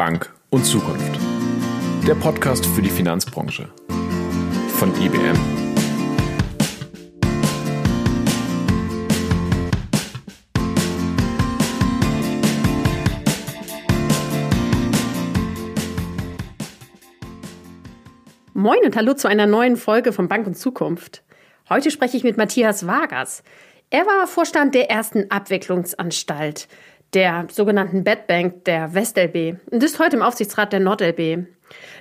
[0.00, 1.20] Bank und Zukunft.
[2.08, 3.68] Der Podcast für die Finanzbranche.
[4.78, 5.36] Von IBM.
[18.54, 21.22] Moin und hallo zu einer neuen Folge von Bank und Zukunft.
[21.68, 23.42] Heute spreche ich mit Matthias Wagers.
[23.90, 26.68] Er war Vorstand der ersten Abwicklungsanstalt,
[27.14, 31.46] der sogenannten Bad Bank der WestLB und ist heute im Aufsichtsrat der NordLB.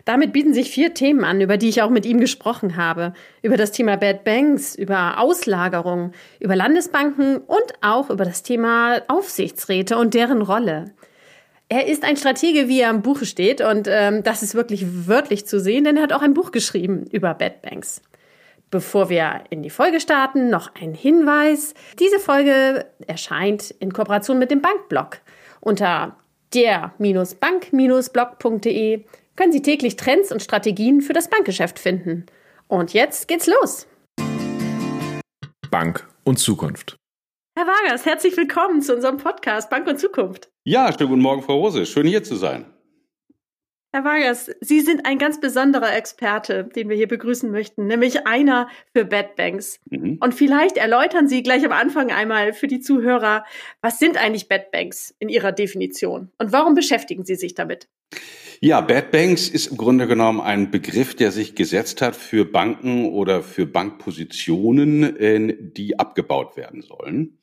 [0.05, 3.13] Damit bieten sich vier Themen an, über die ich auch mit ihm gesprochen habe.
[3.41, 9.97] Über das Thema Bad Banks, über Auslagerung, über Landesbanken und auch über das Thema Aufsichtsräte
[9.97, 10.85] und deren Rolle.
[11.71, 15.45] Er ist ein Stratege, wie er im Buche steht, und ähm, das ist wirklich wörtlich
[15.45, 18.01] zu sehen, denn er hat auch ein Buch geschrieben über Bad Banks.
[18.71, 21.73] Bevor wir in die Folge starten, noch ein Hinweis.
[21.97, 25.21] Diese Folge erscheint in Kooperation mit dem Bankblog.
[25.59, 26.15] Unter
[26.53, 29.05] der-bank-blog.de
[29.35, 32.27] können Sie täglich Trends und Strategien für das Bankgeschäft finden.
[32.67, 33.87] Und jetzt geht's los.
[35.71, 36.95] Bank und Zukunft.
[37.57, 40.51] Herr Wagers, herzlich willkommen zu unserem Podcast Bank und Zukunft.
[40.63, 41.87] Ja, schönen guten Morgen, Frau Rose.
[41.87, 42.67] Schön hier zu sein.
[43.91, 48.69] Herr Vargas, Sie sind ein ganz besonderer Experte, den wir hier begrüßen möchten, nämlich einer
[48.93, 49.79] für Bad Banks.
[49.89, 50.19] Mhm.
[50.21, 53.45] Und vielleicht erläutern Sie gleich am Anfang einmal für die Zuhörer,
[53.81, 57.87] was sind eigentlich Bad Banks in Ihrer Definition und warum beschäftigen Sie sich damit?
[58.61, 63.09] Ja, Bad Banks ist im Grunde genommen ein Begriff, der sich gesetzt hat für Banken
[63.09, 67.38] oder für Bankpositionen, äh, die abgebaut werden sollen.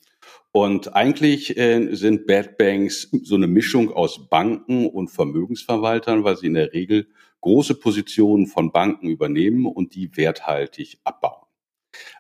[0.52, 6.46] Und eigentlich äh, sind Bad Banks so eine Mischung aus Banken und Vermögensverwaltern, weil sie
[6.46, 7.08] in der Regel
[7.40, 11.46] große Positionen von Banken übernehmen und die werthaltig abbauen.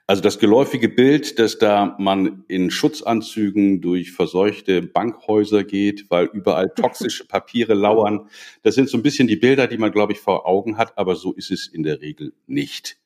[0.06, 6.70] Also das geläufige Bild, dass da man in Schutzanzügen durch verseuchte Bankhäuser geht, weil überall
[6.74, 8.28] toxische Papiere lauern,
[8.62, 11.16] das sind so ein bisschen die Bilder, die man, glaube ich, vor Augen hat, aber
[11.16, 12.98] so ist es in der Regel nicht.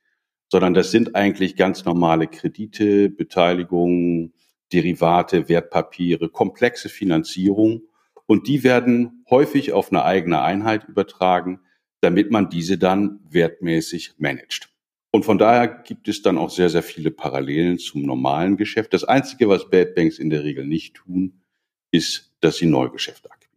[0.51, 4.35] Sondern das sind eigentlich ganz normale Kredite, Beteiligungen,
[4.73, 7.83] Derivate, Wertpapiere, komplexe Finanzierung.
[8.27, 11.61] Und die werden häufig auf eine eigene Einheit übertragen,
[12.01, 14.71] damit man diese dann wertmäßig managt.
[15.13, 18.95] Und von daher gibt es dann auch sehr, sehr viele Parallelen zum normalen Geschäft.
[18.95, 21.43] Das Einzige, was Bad Banks in der Regel nicht tun,
[21.91, 23.51] ist, dass sie Neugeschäfte akquirieren.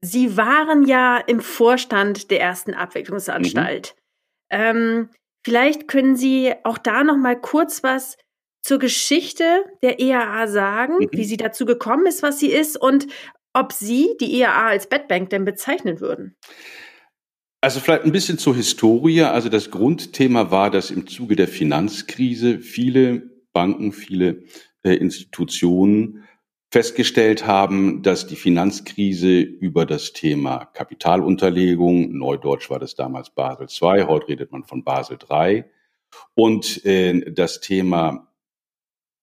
[0.00, 3.94] Sie waren ja im Vorstand der ersten Abwicklungsanstalt.
[3.94, 4.00] Mhm.
[4.50, 5.10] Ähm,
[5.44, 8.16] vielleicht können Sie auch da noch mal kurz was
[8.68, 11.08] zur Geschichte der EAA sagen, mhm.
[11.12, 13.06] wie sie dazu gekommen ist, was sie ist und
[13.54, 16.36] ob Sie die EAA als Bedbank denn bezeichnen würden.
[17.62, 19.22] Also vielleicht ein bisschen zur Historie.
[19.22, 24.44] Also das Grundthema war, dass im Zuge der Finanzkrise viele Banken, viele
[24.84, 26.24] äh, Institutionen
[26.70, 34.04] festgestellt haben, dass die Finanzkrise über das Thema Kapitalunterlegung, Neudeutsch war das damals Basel II,
[34.04, 35.64] heute redet man von Basel III,
[36.34, 38.27] und äh, das Thema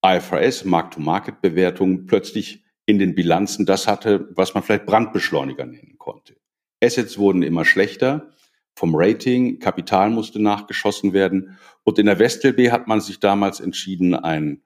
[0.05, 6.35] IFRS, Mark-to-Market-Bewertung, plötzlich in den Bilanzen das hatte, was man vielleicht Brandbeschleuniger nennen konnte.
[6.83, 8.29] Assets wurden immer schlechter
[8.75, 11.57] vom Rating, Kapital musste nachgeschossen werden.
[11.83, 14.61] Und in der WestLB hat man sich damals entschieden, ein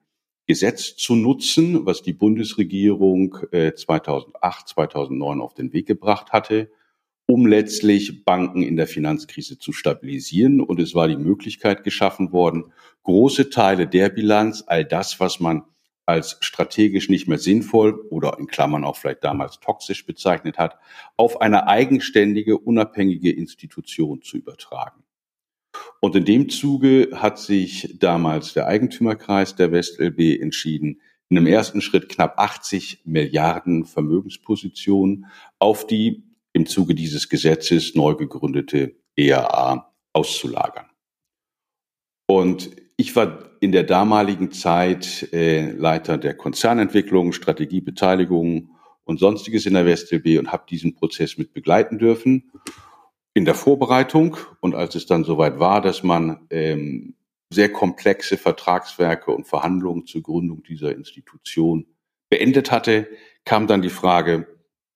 [0.46, 6.70] Gesetz zu nutzen, was die Bundesregierung 2008, äh, 2009 auf den Weg gebracht hatte,
[7.30, 10.60] um letztlich Banken in der Finanzkrise zu stabilisieren.
[10.60, 12.72] Und es war die Möglichkeit geschaffen worden,
[13.04, 15.62] große Teile der Bilanz, all das, was man
[16.06, 20.76] als strategisch nicht mehr sinnvoll oder in Klammern auch vielleicht damals toxisch bezeichnet hat,
[21.16, 25.04] auf eine eigenständige, unabhängige Institution zu übertragen.
[26.00, 31.80] Und in dem Zuge hat sich damals der Eigentümerkreis der WestLB entschieden, in einem ersten
[31.80, 35.26] Schritt knapp 80 Milliarden Vermögenspositionen
[35.60, 40.86] auf die im Zuge dieses Gesetzes neu gegründete EAA auszulagern.
[42.26, 48.70] Und ich war in der damaligen Zeit äh, Leiter der Konzernentwicklung, Strategiebeteiligung
[49.04, 52.52] und sonstiges in der WestLB und habe diesen Prozess mit begleiten dürfen
[53.34, 57.14] in der Vorbereitung und als es dann soweit war, dass man ähm,
[57.52, 61.86] sehr komplexe Vertragswerke und Verhandlungen zur Gründung dieser Institution
[62.28, 63.08] beendet hatte,
[63.44, 64.46] kam dann die Frage,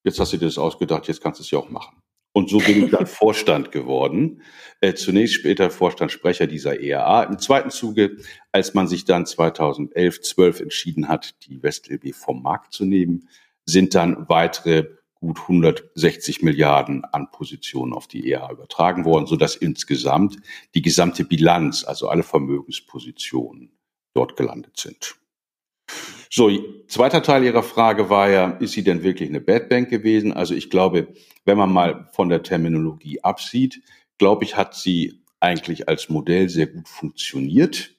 [0.05, 1.97] jetzt hast du dir das ausgedacht, jetzt kannst du es ja auch machen.
[2.37, 4.43] Und so bin ich dann Vorstand geworden.
[4.81, 7.25] Äh, zunächst später Vorstandssprecher dieser EAA.
[7.25, 8.17] Im zweiten Zuge,
[8.53, 13.29] als man sich dann 2011, 12 entschieden hat, die WestLB vom Markt zu nehmen,
[13.67, 14.87] sind dann weitere
[15.21, 20.37] gut 160 Milliarden an Positionen auf die EAA übertragen worden, sodass insgesamt
[20.75, 23.79] die gesamte Bilanz, also alle Vermögenspositionen
[24.13, 25.17] dort gelandet sind.
[26.31, 26.51] So,
[26.89, 30.33] zweiter Teil Ihrer Frage war ja, ist sie denn wirklich eine Bad Bank gewesen?
[30.33, 31.09] Also ich glaube,
[31.45, 33.83] wenn man mal von der Terminologie absieht,
[34.19, 37.95] glaube ich, hat sie eigentlich als Modell sehr gut funktioniert,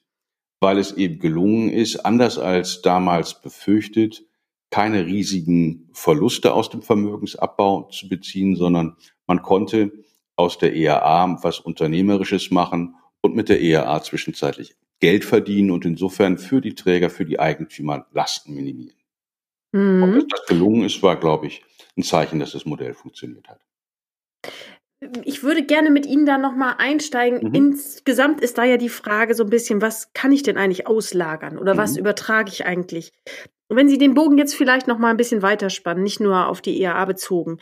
[0.60, 4.24] weil es eben gelungen ist, anders als damals befürchtet,
[4.70, 8.96] keine riesigen Verluste aus dem Vermögensabbau zu beziehen, sondern
[9.26, 9.92] man konnte
[10.34, 16.38] aus der EAA was Unternehmerisches machen und mit der EAA zwischenzeitlich Geld verdienen und insofern
[16.38, 18.96] für die Träger, für die Eigentümer Lasten minimieren.
[19.72, 20.02] Mhm.
[20.02, 21.62] Ob das gelungen ist, war, glaube ich,
[21.96, 23.60] ein Zeichen, dass das Modell funktioniert hat.
[25.24, 27.48] Ich würde gerne mit Ihnen da nochmal einsteigen.
[27.48, 27.54] Mhm.
[27.54, 31.58] Insgesamt ist da ja die Frage so ein bisschen, was kann ich denn eigentlich auslagern
[31.58, 31.78] oder mhm.
[31.78, 33.12] was übertrage ich eigentlich?
[33.68, 36.80] Und wenn Sie den Bogen jetzt vielleicht nochmal ein bisschen weiterspannen, nicht nur auf die
[36.80, 37.58] EAA bezogen,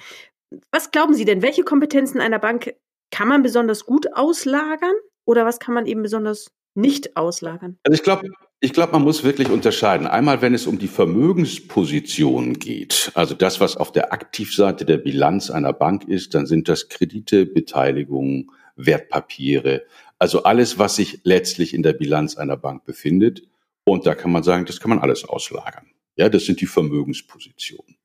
[0.70, 2.75] was glauben Sie denn, welche Kompetenzen einer Bank
[3.10, 4.94] kann man besonders gut auslagern
[5.25, 7.79] oder was kann man eben besonders nicht auslagern?
[7.85, 8.29] Also ich glaube,
[8.61, 10.06] ich glaube, man muss wirklich unterscheiden.
[10.06, 15.50] Einmal, wenn es um die Vermögensposition geht, also das, was auf der Aktivseite der Bilanz
[15.50, 19.82] einer Bank ist, dann sind das Kredite, Beteiligungen, Wertpapiere,
[20.19, 23.43] also alles, was sich letztlich in der Bilanz einer Bank befindet.
[23.85, 25.91] Und da kann man sagen, das kann man alles auslagern.
[26.17, 27.97] Ja, das sind die Vermögenspositionen.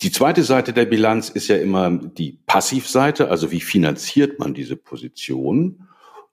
[0.00, 4.76] Die zweite Seite der Bilanz ist ja immer die Passivseite, also wie finanziert man diese
[4.76, 5.87] Position?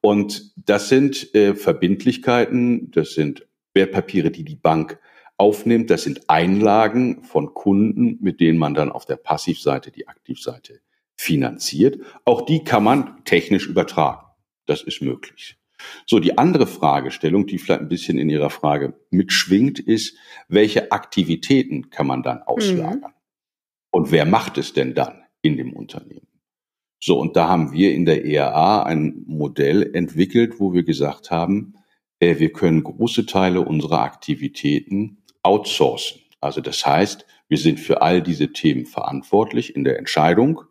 [0.06, 5.00] Und das sind äh, Verbindlichkeiten, das sind Wertpapiere, die die Bank
[5.36, 10.82] aufnimmt, das sind Einlagen von Kunden, mit denen man dann auf der Passivseite die Aktivseite
[11.16, 11.98] finanziert.
[12.24, 14.28] Auch die kann man technisch übertragen.
[14.68, 15.58] Das ist möglich.
[16.06, 20.16] So, die andere Fragestellung, die vielleicht ein bisschen in Ihrer Frage mitschwingt, ist,
[20.48, 23.00] welche Aktivitäten kann man dann auslagern?
[23.00, 23.16] Mhm.
[23.90, 26.28] Und wer macht es denn dann in dem Unternehmen?
[27.06, 31.76] So, und da haben wir in der ERA ein Modell entwickelt, wo wir gesagt haben,
[32.20, 36.22] äh, wir können große Teile unserer Aktivitäten outsourcen.
[36.42, 40.64] Also das heißt, wir sind für all diese Themen verantwortlich in der Entscheidung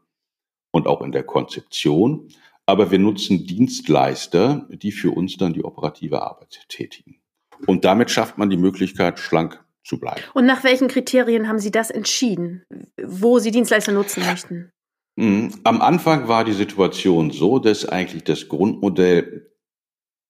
[0.72, 2.26] und auch in der Konzeption,
[2.66, 7.20] aber wir nutzen Dienstleister, die für uns dann die operative Arbeit tätigen.
[7.69, 10.22] Und damit schafft man die Möglichkeit, schlank zu bleiben.
[10.34, 12.64] Und nach welchen Kriterien haben Sie das entschieden,
[13.00, 14.72] wo Sie Dienstleister nutzen möchten?
[15.16, 15.52] Mhm.
[15.64, 19.50] Am Anfang war die Situation so, dass eigentlich das Grundmodell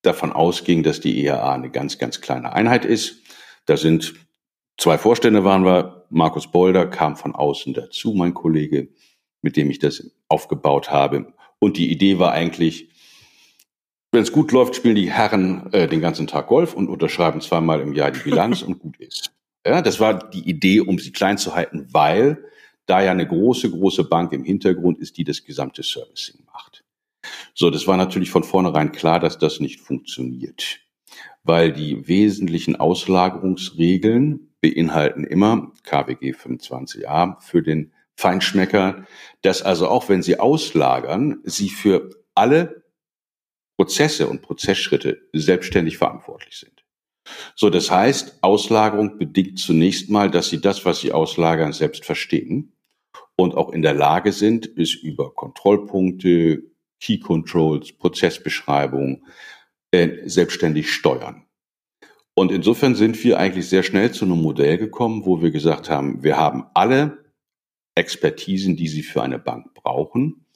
[0.02, 3.22] davon ausging, dass die EAA eine ganz, ganz kleine Einheit ist.
[3.66, 4.14] Da sind
[4.76, 6.06] zwei Vorstände waren wir.
[6.10, 8.88] Markus Bolder kam von außen dazu, mein Kollege,
[9.42, 11.32] mit dem ich das aufgebaut habe.
[11.58, 12.90] Und die Idee war eigentlich,
[14.12, 17.80] wenn es gut läuft, spielen die Herren äh, den ganzen Tag Golf und unterschreiben zweimal
[17.80, 19.32] im Jahr die Bilanz und gut ist.
[19.66, 22.44] Ja, das war die Idee, um sie klein zu halten, weil
[22.86, 26.84] da ja eine große, große Bank im Hintergrund ist, die das gesamte Servicing macht.
[27.54, 30.80] So, das war natürlich von vornherein klar, dass das nicht funktioniert,
[31.42, 39.06] weil die wesentlichen Auslagerungsregeln beinhalten immer KWG 25a für den Feinschmecker,
[39.42, 42.84] dass also auch wenn Sie auslagern, Sie für alle
[43.76, 46.84] Prozesse und Prozessschritte selbstständig verantwortlich sind.
[47.56, 52.73] So, das heißt, Auslagerung bedingt zunächst mal, dass Sie das, was Sie auslagern, selbst verstehen
[53.36, 56.62] und auch in der Lage sind, es über Kontrollpunkte,
[57.00, 59.24] Key Controls, Prozessbeschreibung
[59.90, 61.44] äh, selbstständig steuern.
[62.34, 66.22] Und insofern sind wir eigentlich sehr schnell zu einem Modell gekommen, wo wir gesagt haben,
[66.22, 67.24] wir haben alle
[67.94, 70.46] Expertisen, die Sie für eine Bank brauchen,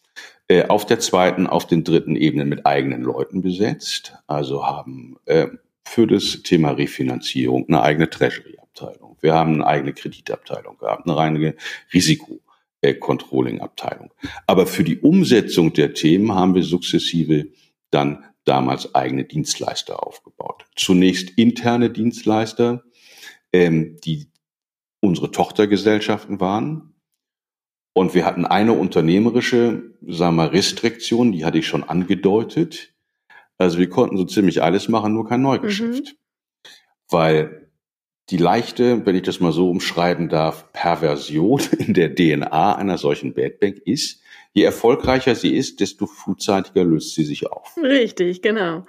[0.48, 4.14] äh, auf der zweiten, auf den dritten Ebene mit eigenen Leuten besetzt.
[4.26, 5.48] Also haben äh,
[5.84, 9.16] für das Thema Refinanzierung eine eigene Treasury-Abteilung.
[9.20, 11.54] Wir haben eine eigene Kreditabteilung gehabt, eine reine
[11.92, 12.40] Risiko.
[12.82, 14.12] Controlling-Abteilung.
[14.46, 17.48] Aber für die Umsetzung der Themen haben wir sukzessive
[17.90, 20.64] dann damals eigene Dienstleister aufgebaut.
[20.76, 22.84] Zunächst interne Dienstleister,
[23.52, 24.30] ähm, die
[25.00, 26.94] unsere Tochtergesellschaften waren.
[27.92, 32.94] Und wir hatten eine unternehmerische, sagen wir, Restriktion, die hatte ich schon angedeutet.
[33.58, 36.04] Also wir konnten so ziemlich alles machen, nur kein Neugeschäft.
[36.04, 36.70] Mhm.
[37.10, 37.67] Weil
[38.30, 43.34] die leichte, wenn ich das mal so umschreiben darf, Perversion in der DNA einer solchen
[43.34, 44.20] Bad Bank ist,
[44.52, 47.76] je erfolgreicher sie ist, desto frühzeitiger löst sie sich auf.
[47.76, 48.84] Richtig, genau.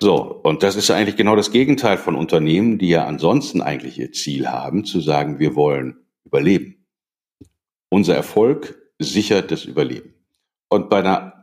[0.00, 4.12] So, und das ist eigentlich genau das Gegenteil von Unternehmen, die ja ansonsten eigentlich ihr
[4.12, 6.86] Ziel haben, zu sagen, wir wollen überleben.
[7.90, 10.14] Unser Erfolg sichert das Überleben.
[10.68, 11.37] Und bei einer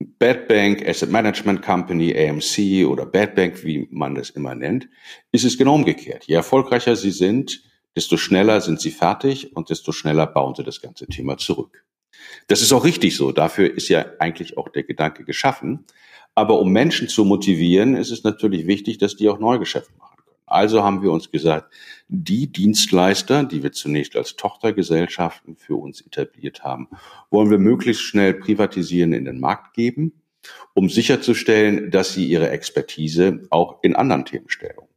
[0.00, 4.88] Bad Bank, Asset Management Company, AMC oder Bad Bank, wie man das immer nennt,
[5.32, 6.24] ist es genau umgekehrt.
[6.26, 7.62] Je erfolgreicher sie sind,
[7.96, 11.84] desto schneller sind sie fertig und desto schneller bauen sie das ganze Thema zurück.
[12.46, 13.32] Das ist auch richtig so.
[13.32, 15.84] Dafür ist ja eigentlich auch der Gedanke geschaffen.
[16.34, 20.07] Aber um Menschen zu motivieren, ist es natürlich wichtig, dass die auch Neugeschäft machen.
[20.50, 21.72] Also haben wir uns gesagt,
[22.08, 26.88] die Dienstleister, die wir zunächst als Tochtergesellschaften für uns etabliert haben,
[27.30, 30.22] wollen wir möglichst schnell privatisieren in den Markt geben,
[30.74, 34.90] um sicherzustellen, dass sie ihre Expertise auch in anderen Themenstellungen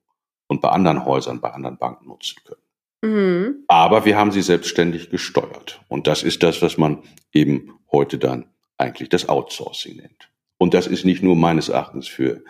[0.47, 2.61] und bei anderen Häusern, bei anderen Banken nutzen können.
[3.01, 3.63] Mhm.
[3.67, 5.81] Aber wir haben sie selbstständig gesteuert.
[5.87, 7.03] Und das ist das, was man
[7.33, 8.45] eben heute dann
[8.77, 10.29] eigentlich das Outsourcing nennt.
[10.57, 12.43] Und das ist nicht nur meines Erachtens für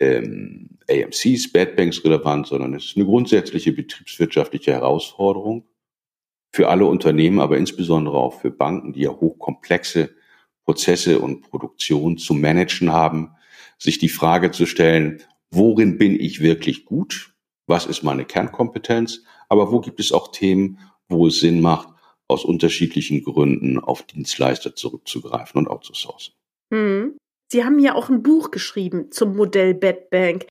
[0.00, 5.64] ähm, AMCs, Bad Banks relevant, sondern es ist eine grundsätzliche betriebswirtschaftliche Herausforderung
[6.52, 10.10] für alle Unternehmen, aber insbesondere auch für Banken, die ja hochkomplexe
[10.64, 13.30] Prozesse und Produktion zu managen haben,
[13.78, 17.34] sich die Frage zu stellen, worin bin ich wirklich gut?
[17.66, 19.22] Was ist meine Kernkompetenz?
[19.48, 21.88] Aber wo gibt es auch Themen, wo es Sinn macht,
[22.28, 26.34] aus unterschiedlichen Gründen auf Dienstleister zurückzugreifen und outzusourcen?
[26.72, 27.16] Hm.
[27.50, 30.46] Sie haben ja auch ein Buch geschrieben zum Modell Bad Bank,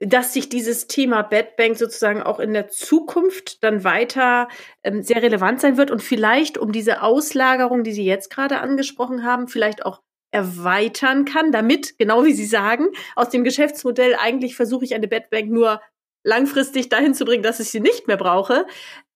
[0.00, 4.48] dass sich dieses Thema Bad Bank sozusagen auch in der Zukunft dann weiter
[4.82, 9.24] ähm, sehr relevant sein wird und vielleicht um diese Auslagerung, die Sie jetzt gerade angesprochen
[9.24, 10.02] haben, vielleicht auch
[10.32, 15.30] erweitern kann, damit, genau wie Sie sagen, aus dem Geschäftsmodell eigentlich versuche ich eine Bad
[15.30, 15.80] Bank nur
[16.26, 18.66] langfristig dahin zu bringen, dass ich sie nicht mehr brauche,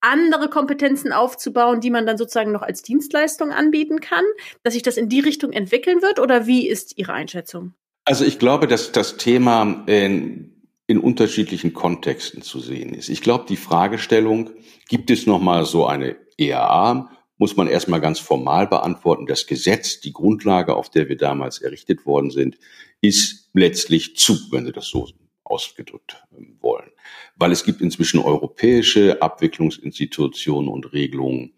[0.00, 4.24] andere Kompetenzen aufzubauen, die man dann sozusagen noch als Dienstleistung anbieten kann,
[4.62, 6.20] dass sich das in die Richtung entwickeln wird?
[6.20, 7.74] Oder wie ist Ihre Einschätzung?
[8.04, 10.54] Also ich glaube, dass das Thema in,
[10.86, 13.08] in unterschiedlichen Kontexten zu sehen ist.
[13.08, 14.50] Ich glaube, die Fragestellung,
[14.88, 19.26] gibt es noch mal so eine EAA, muss man erstmal ganz formal beantworten.
[19.26, 22.58] Das Gesetz, die Grundlage, auf der wir damals errichtet worden sind,
[23.00, 25.08] ist letztlich zu, wenn Sie das so
[25.50, 26.90] ausgedrückt ähm, wollen.
[27.36, 31.54] Weil es gibt inzwischen europäische Abwicklungsinstitutionen und Regelungen.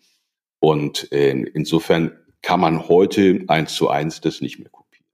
[0.60, 5.06] Und äh, insofern kann man heute eins zu eins das nicht mehr kopieren.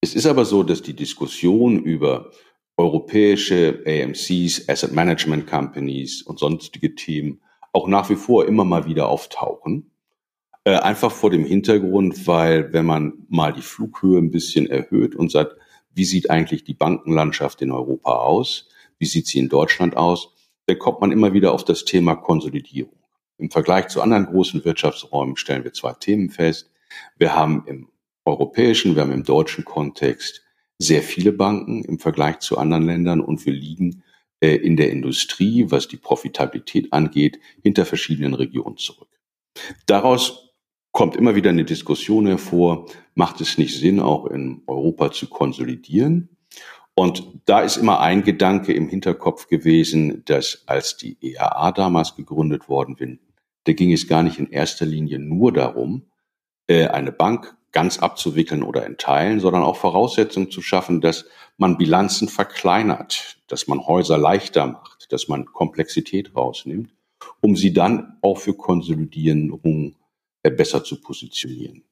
[0.00, 2.30] Es ist aber so, dass die Diskussion über
[2.76, 7.40] europäische AMCs, Asset Management Companies und sonstige Themen
[7.72, 9.90] auch nach wie vor immer mal wieder auftauchen.
[10.64, 15.30] Äh, einfach vor dem Hintergrund, weil wenn man mal die Flughöhe ein bisschen erhöht und
[15.30, 15.56] sagt,
[15.94, 18.68] wie sieht eigentlich die Bankenlandschaft in Europa aus,
[18.98, 20.34] wie sieht sie in Deutschland aus,
[20.66, 22.98] dann kommt man immer wieder auf das Thema Konsolidierung.
[23.38, 26.70] Im Vergleich zu anderen großen Wirtschaftsräumen stellen wir zwei Themen fest.
[27.16, 27.88] Wir haben im
[28.24, 30.42] europäischen, wir haben im deutschen Kontext
[30.78, 34.02] sehr viele Banken im Vergleich zu anderen Ländern und wir liegen
[34.40, 39.08] äh, in der Industrie, was die Profitabilität angeht, hinter verschiedenen Regionen zurück.
[39.86, 40.49] Daraus
[40.92, 46.36] kommt immer wieder eine Diskussion hervor, macht es nicht Sinn, auch in Europa zu konsolidieren?
[46.94, 52.68] Und da ist immer ein Gedanke im Hinterkopf gewesen, dass als die EAA damals gegründet
[52.68, 53.20] worden bin,
[53.64, 56.10] da ging es gar nicht in erster Linie nur darum,
[56.66, 62.28] äh, eine Bank ganz abzuwickeln oder entteilen, sondern auch Voraussetzungen zu schaffen, dass man Bilanzen
[62.28, 66.92] verkleinert, dass man Häuser leichter macht, dass man Komplexität rausnimmt,
[67.40, 69.99] um sie dann auch für Konsolidierung äh,
[70.48, 71.84] besser zu positionieren.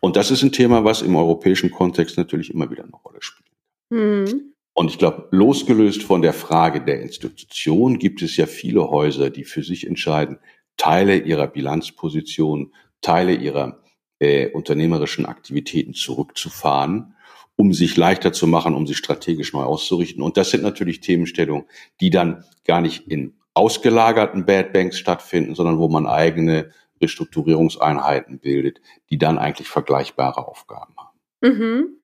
[0.00, 3.50] Und das ist ein Thema, was im europäischen Kontext natürlich immer wieder eine Rolle spielt.
[3.90, 4.54] Mhm.
[4.72, 9.44] Und ich glaube, losgelöst von der Frage der Institution gibt es ja viele Häuser, die
[9.44, 10.38] für sich entscheiden,
[10.76, 13.84] Teile ihrer Bilanzposition, Teile ihrer
[14.18, 17.14] äh, unternehmerischen Aktivitäten zurückzufahren,
[17.56, 20.22] um sich leichter zu machen, um sich strategisch neu auszurichten.
[20.22, 21.66] Und das sind natürlich Themenstellungen,
[22.00, 26.72] die dann gar nicht in ausgelagerten Bad Banks stattfinden, sondern wo man eigene
[27.04, 28.80] Restrukturierungseinheiten bildet,
[29.10, 31.18] die dann eigentlich vergleichbare Aufgaben haben.
[31.42, 32.00] Mhm.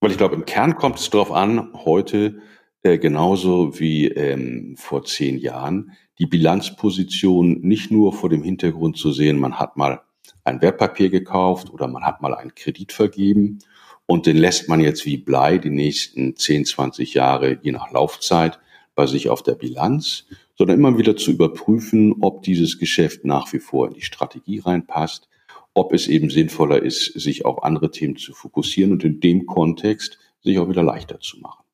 [0.00, 2.40] Weil ich glaube, im Kern kommt es darauf an, heute
[2.82, 9.12] äh, genauso wie ähm, vor zehn Jahren, die Bilanzposition nicht nur vor dem Hintergrund zu
[9.12, 10.02] sehen, man hat mal
[10.44, 13.58] ein Wertpapier gekauft oder man hat mal einen Kredit vergeben
[14.06, 18.60] und den lässt man jetzt wie Blei die nächsten 10, 20 Jahre je nach Laufzeit
[18.94, 23.58] bei sich auf der Bilanz, sondern immer wieder zu überprüfen, ob dieses Geschäft nach wie
[23.58, 25.28] vor in die Strategie reinpasst,
[25.74, 30.18] ob es eben sinnvoller ist, sich auf andere Themen zu fokussieren und in dem Kontext
[30.40, 31.64] sich auch wieder leichter zu machen.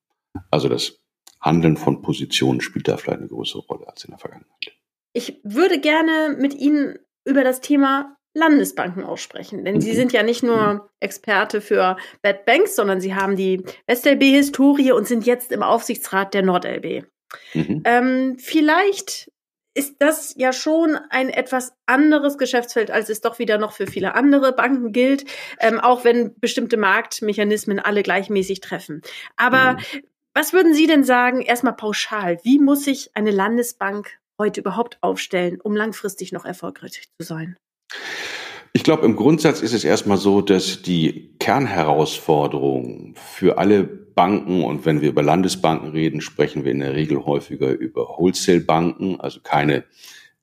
[0.51, 0.99] Also das
[1.39, 4.73] Handeln von Positionen spielt da vielleicht eine größere Rolle als in der Vergangenheit.
[5.13, 9.63] Ich würde gerne mit Ihnen über das Thema Landesbanken aussprechen.
[9.63, 9.81] Denn mhm.
[9.81, 15.07] Sie sind ja nicht nur Experte für Bad Banks, sondern Sie haben die WestLB-Historie und
[15.07, 17.05] sind jetzt im Aufsichtsrat der NordLB.
[17.53, 17.81] Mhm.
[17.85, 19.31] Ähm, vielleicht
[19.75, 24.13] ist das ja schon ein etwas anderes Geschäftsfeld, als es doch wieder noch für viele
[24.13, 25.25] andere Banken gilt,
[25.59, 29.01] ähm, auch wenn bestimmte Marktmechanismen alle gleichmäßig treffen.
[29.35, 30.03] Aber mhm.
[30.33, 35.59] was würden Sie denn sagen, erstmal pauschal, wie muss sich eine Landesbank heute überhaupt aufstellen,
[35.61, 37.57] um langfristig noch erfolgreich zu sein?
[38.75, 44.87] Ich glaube, im Grundsatz ist es erstmal so, dass die Kernherausforderung für alle Banken und
[44.87, 49.83] wenn wir über Landesbanken reden, sprechen wir in der Regel häufiger über Wholesale-Banken, also keine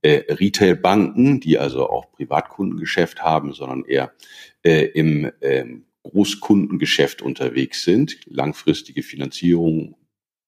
[0.02, 4.12] äh, Retail-Banken, die also auch Privatkundengeschäft haben, sondern eher
[4.62, 9.96] äh, im ähm, Großkundengeschäft unterwegs sind, langfristige Finanzierung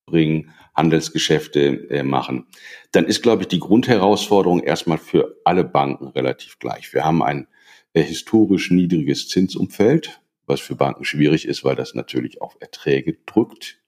[0.06, 2.46] bringen, Handelsgeschäfte äh, machen,
[2.92, 6.94] dann ist, glaube ich, die Grundherausforderung erstmal für alle Banken relativ gleich.
[6.94, 7.51] Wir haben ein äh,
[8.00, 13.80] historisch niedriges Zinsumfeld, was für Banken schwierig ist, weil das natürlich auf Erträge drückt.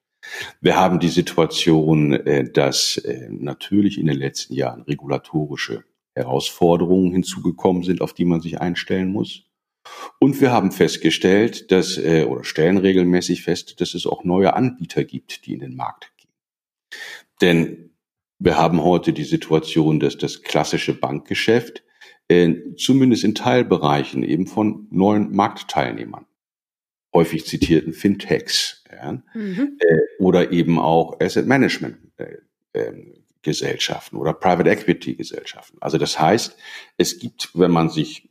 [0.61, 5.85] Wir haben die Situation, äh, dass äh, natürlich in den letzten Jahren regulatorische
[6.15, 9.45] Herausforderungen hinzugekommen sind, auf die man sich einstellen muss.
[10.19, 15.05] Und wir haben festgestellt, dass, äh, oder stellen regelmäßig fest, dass es auch neue Anbieter
[15.05, 16.33] gibt, die in den Markt gehen.
[17.41, 17.91] Denn
[18.39, 21.84] wir haben heute die Situation, dass das klassische Bankgeschäft
[22.29, 26.27] äh, zumindest in Teilbereichen eben von neuen Marktteilnehmern,
[27.13, 29.79] häufig zitierten Fintechs ja, mhm.
[29.79, 32.37] äh, oder eben auch Asset Management äh,
[32.75, 35.77] ähm, Gesellschaften oder Private Equity Gesellschaften.
[35.81, 36.57] Also das heißt,
[36.97, 38.31] es gibt, wenn man sich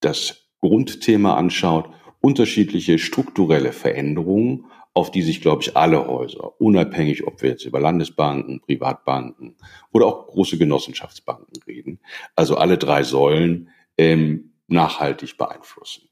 [0.00, 1.90] das Grundthema anschaut,
[2.20, 7.80] unterschiedliche strukturelle Veränderungen, auf die sich, glaube ich, alle Häuser, unabhängig, ob wir jetzt über
[7.80, 9.56] Landesbanken, Privatbanken
[9.92, 12.00] oder auch große Genossenschaftsbanken reden,
[12.34, 16.08] also alle drei Säulen ähm, nachhaltig beeinflussen.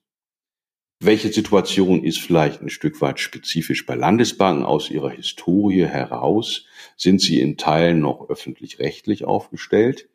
[1.01, 6.67] Welche Situation ist vielleicht ein Stück weit spezifisch bei Landesbanken aus ihrer Historie heraus?
[6.97, 10.09] Sind sie in Teilen noch öffentlich-rechtlich aufgestellt?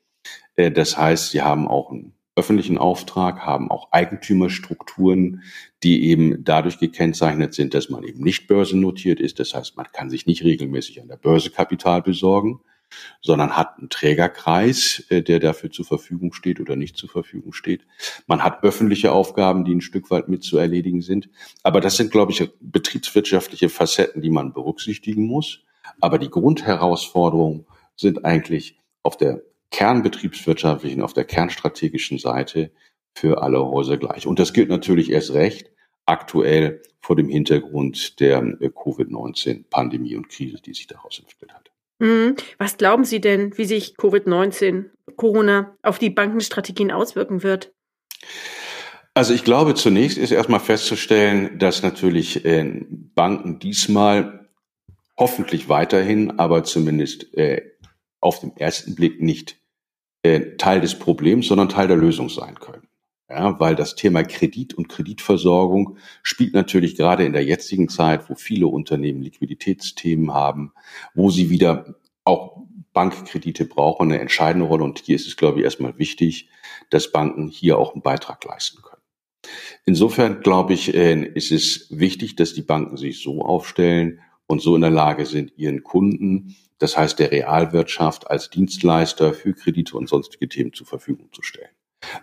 [0.56, 5.44] Äh, das heißt, sie haben auch einen öffentlichen Auftrag, haben auch Eigentümerstrukturen,
[5.84, 9.40] die eben dadurch gekennzeichnet sind, dass man eben nicht börsennotiert ist.
[9.40, 12.62] Das heißt, man kann sich nicht regelmäßig an der Börse Kapital besorgen,
[13.22, 17.86] sondern hat einen Trägerkreis, äh, der dafür zur Verfügung steht oder nicht zur Verfügung steht.
[18.28, 21.30] Man hat öffentliche Aufgaben, die ein Stück weit mit zu erledigen sind.
[21.64, 25.64] Aber das sind, glaube ich, betriebswirtschaftliche Facetten, die man berücksichtigen muss.
[26.00, 29.42] Aber die Grundherausforderungen sind eigentlich auf der
[29.74, 32.72] kernbetriebswirtschaftlichen, auf der kernstrategischen Seite
[33.14, 34.26] für alle Häuser gleich.
[34.26, 35.72] Und das gilt natürlich erst recht
[36.06, 41.72] aktuell vor dem Hintergrund der äh, Covid-19-Pandemie und Krise, die sich daraus entwickelt hat.
[42.00, 42.36] Mhm.
[42.58, 47.74] Was glauben Sie denn, wie sich Covid-19, Corona auf die Bankenstrategien auswirken wird?
[49.14, 54.50] Also ich glaube, zunächst ist erstmal festzustellen, dass natürlich äh, Banken diesmal
[55.18, 57.62] hoffentlich weiterhin, aber zumindest äh,
[58.20, 59.63] auf den ersten Blick nicht
[60.24, 62.88] äh, Teil des Problems, sondern Teil der Lösung sein können.
[63.30, 68.36] Ja, weil das Thema Kredit und Kreditversorgung spielt natürlich gerade in der jetzigen Zeit, wo
[68.36, 70.74] viele Unternehmen Liquiditätsthemen haben,
[71.16, 74.84] wo sie wieder auch Bankkredite brauchen, eine entscheidende Rolle.
[74.84, 76.50] Und hier ist es, glaube ich, erstmal wichtig,
[76.90, 79.02] dass Banken hier auch einen Beitrag leisten können.
[79.86, 84.76] Insofern, glaube ich, äh, ist es wichtig, dass die Banken sich so aufstellen und so
[84.76, 90.10] in der Lage sind, ihren Kunden das heißt der Realwirtschaft als Dienstleister für Kredite und
[90.10, 91.70] sonstige Themen zur Verfügung zu stellen.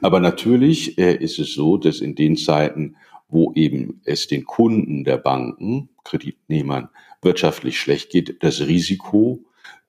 [0.00, 2.96] Aber natürlich äh, ist es so, dass in den Zeiten,
[3.28, 6.88] wo eben es den Kunden der Banken, Kreditnehmern,
[7.22, 9.44] wirtschaftlich schlecht geht, das Risiko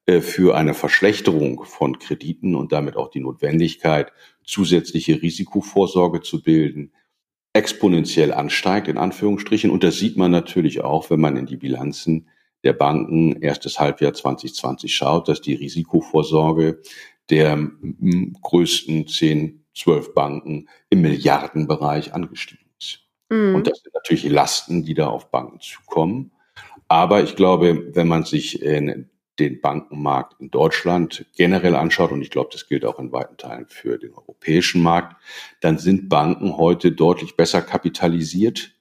[0.06, 4.12] äh, für eine Verschlechterung von Krediten und damit auch die Notwendigkeit,
[4.44, 6.92] zusätzliche Risikovorsorge zu bilden,
[7.54, 9.70] exponentiell ansteigt, in Anführungsstrichen.
[9.70, 12.28] Und das sieht man natürlich auch, wenn man in die Bilanzen
[12.64, 16.82] der Banken erstes Halbjahr 2020 schaut, dass die Risikovorsorge
[17.30, 17.72] der
[18.42, 23.00] größten 10, 12 Banken im Milliardenbereich angestiegen ist.
[23.30, 23.56] Mhm.
[23.56, 26.32] Und das sind natürlich Lasten, die da auf Banken zukommen.
[26.88, 32.30] Aber ich glaube, wenn man sich in den Bankenmarkt in Deutschland generell anschaut, und ich
[32.30, 35.16] glaube, das gilt auch in weiten Teilen für den europäischen Markt,
[35.62, 38.74] dann sind Banken heute deutlich besser kapitalisiert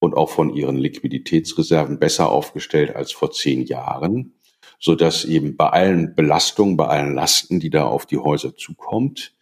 [0.00, 4.34] und auch von ihren Liquiditätsreserven besser aufgestellt als vor zehn Jahren,
[4.80, 9.34] so dass eben bei allen Belastungen, bei allen Lasten, die da auf die Häuser zukommt,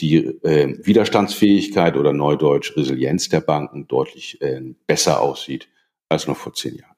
[0.00, 5.68] die äh, Widerstandsfähigkeit oder neudeutsch Resilienz der Banken deutlich äh, besser aussieht
[6.08, 6.96] als noch vor zehn Jahren.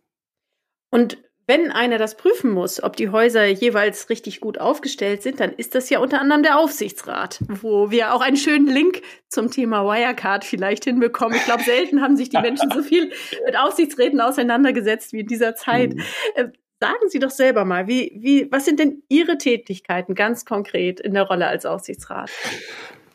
[0.90, 1.18] Und
[1.50, 5.74] wenn einer das prüfen muss, ob die Häuser jeweils richtig gut aufgestellt sind, dann ist
[5.74, 10.44] das ja unter anderem der Aufsichtsrat, wo wir auch einen schönen Link zum Thema Wirecard
[10.44, 11.36] vielleicht hinbekommen.
[11.36, 13.10] Ich glaube, selten haben sich die Menschen so viel
[13.44, 15.94] mit Aufsichtsräten auseinandergesetzt wie in dieser Zeit.
[15.94, 16.02] Mhm.
[16.36, 16.44] Äh,
[16.78, 21.14] sagen Sie doch selber mal, wie, wie, was sind denn Ihre Tätigkeiten ganz konkret in
[21.14, 22.30] der Rolle als Aufsichtsrat?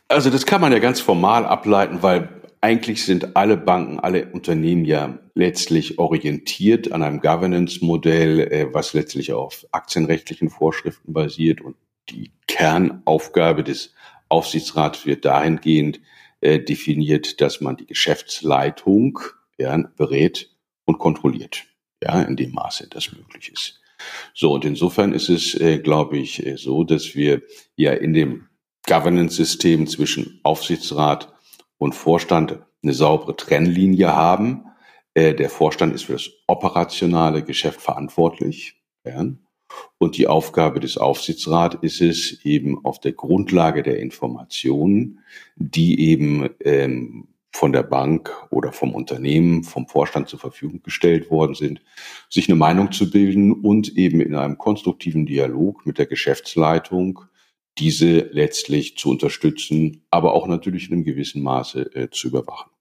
[0.09, 2.27] Also das kann man ja ganz formal ableiten, weil
[2.65, 9.33] eigentlich sind alle Banken, alle Unternehmen ja letztlich orientiert an einem Governance-Modell, äh, was letztlich
[9.33, 11.61] auf aktienrechtlichen Vorschriften basiert.
[11.61, 11.75] Und
[12.09, 13.93] die Kernaufgabe des
[14.29, 15.99] Aufsichtsrats wird dahingehend
[16.41, 19.19] äh, definiert, dass man die Geschäftsleitung
[19.59, 20.49] ja, berät
[20.85, 21.65] und kontrolliert,
[22.01, 23.79] ja, in dem Maße das möglich ist.
[24.33, 27.43] So, und insofern ist es, äh, glaube ich, so, dass wir
[27.75, 28.47] ja in dem
[28.87, 31.34] Governance-System zwischen Aufsichtsrat
[31.77, 34.65] und Vorstand eine saubere Trennlinie haben.
[35.13, 38.81] Äh, der Vorstand ist für das operationale Geschäft verantwortlich.
[39.97, 45.19] Und die Aufgabe des Aufsichtsrats ist es eben auf der Grundlage der Informationen,
[45.55, 51.55] die eben ähm, von der Bank oder vom Unternehmen, vom Vorstand zur Verfügung gestellt worden
[51.55, 51.81] sind,
[52.29, 57.21] sich eine Meinung zu bilden und eben in einem konstruktiven Dialog mit der Geschäftsleitung
[57.77, 62.71] diese letztlich zu unterstützen, aber auch natürlich in einem gewissen Maße äh, zu überwachen.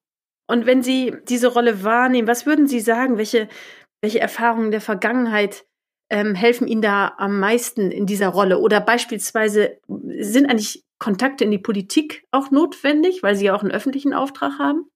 [0.46, 3.48] Und wenn Sie diese Rolle wahrnehmen, was würden Sie sagen, welche,
[4.02, 5.64] welche Erfahrungen der Vergangenheit
[6.10, 8.58] ähm, helfen Ihnen da am meisten in dieser Rolle?
[8.58, 9.78] Oder beispielsweise
[10.18, 14.58] sind eigentlich Kontakte in die Politik auch notwendig, weil Sie ja auch einen öffentlichen Auftrag
[14.58, 14.86] haben?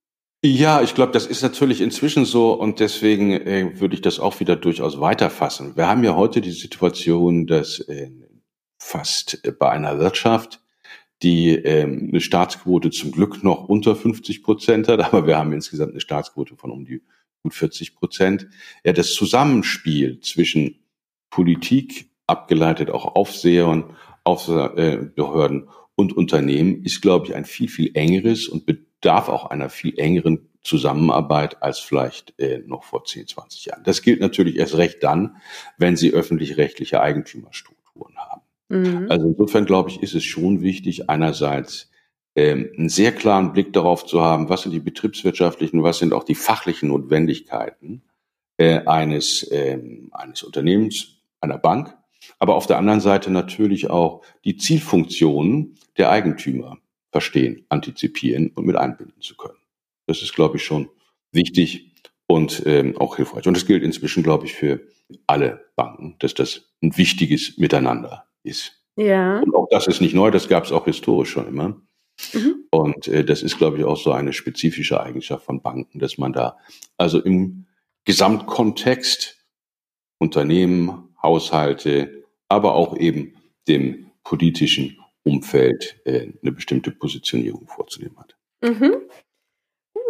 [0.44, 4.38] Ja, ich glaube, das ist natürlich inzwischen so und deswegen äh, würde ich das auch
[4.38, 5.76] wieder durchaus weiterfassen.
[5.76, 8.10] Wir haben ja heute die Situation, dass äh,
[8.78, 10.60] fast bei einer Wirtschaft,
[11.22, 15.92] die ähm, eine Staatsquote zum Glück noch unter 50 Prozent hat, aber wir haben insgesamt
[15.92, 17.02] eine Staatsquote von um die
[17.42, 18.48] gut 40 Prozent.
[18.84, 20.84] Ja, das Zusammenspiel zwischen
[21.30, 28.66] Politik, abgeleitet auch Aufsehern, Aufsehbehörden und Unternehmen ist, glaube ich, ein viel, viel engeres und
[28.66, 33.84] bedarf auch einer viel engeren Zusammenarbeit als vielleicht äh, noch vor 10, 20 Jahren.
[33.84, 35.36] Das gilt natürlich erst recht dann,
[35.78, 38.37] wenn Sie öffentlich-rechtliche Eigentümerstrukturen haben.
[38.68, 39.06] Mhm.
[39.08, 41.90] Also insofern glaube ich, ist es schon wichtig, einerseits
[42.36, 46.24] ähm, einen sehr klaren Blick darauf zu haben, was sind die betriebswirtschaftlichen, was sind auch
[46.24, 48.02] die fachlichen Notwendigkeiten
[48.58, 49.78] äh, eines, äh,
[50.12, 51.96] eines Unternehmens, einer Bank,
[52.38, 56.78] aber auf der anderen Seite natürlich auch die Zielfunktionen der Eigentümer
[57.10, 59.58] verstehen, antizipieren und mit einbinden zu können.
[60.06, 60.90] Das ist, glaube ich, schon
[61.32, 61.92] wichtig
[62.26, 63.46] und ähm, auch hilfreich.
[63.46, 64.80] Und das gilt inzwischen, glaube ich, für
[65.26, 68.82] alle Banken, dass das ein wichtiges Miteinander ist.
[68.96, 69.40] Ja.
[69.40, 71.80] Und auch das ist nicht neu, das gab es auch historisch schon immer.
[72.32, 72.64] Mhm.
[72.70, 76.32] Und äh, das ist, glaube ich, auch so eine spezifische Eigenschaft von Banken, dass man
[76.32, 76.58] da
[76.96, 77.66] also im
[78.04, 79.36] Gesamtkontext
[80.18, 83.34] Unternehmen, Haushalte, aber auch eben
[83.68, 88.36] dem politischen Umfeld äh, eine bestimmte Positionierung vorzunehmen hat.
[88.62, 88.96] Mhm.